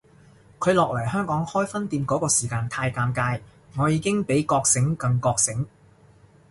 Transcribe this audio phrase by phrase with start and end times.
[0.59, 3.39] 佢落嚟香港開分店嗰個時間太尷尬，
[3.77, 5.67] 我已經比覺醒更覺醒